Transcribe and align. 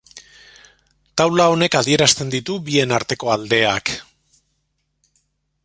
Taula 1.21 1.45
honek 1.55 1.77
adierazten 1.81 2.33
ditu 2.35 2.57
bien 2.71 2.95
arteko 2.99 3.31
aldeak. 3.35 3.93